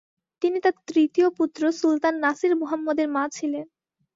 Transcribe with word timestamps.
তিনি 0.41 0.57
তার 0.59 0.75
তৃতীয় 0.87 1.27
পুত্র 1.37 1.61
সুলতান 1.71 2.13
নাসির 2.23 2.53
মুহাম্মদের 2.55 3.07
মা 3.07 3.23
ছিলেন। 3.29 3.65